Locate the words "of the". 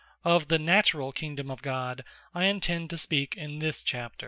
0.23-0.57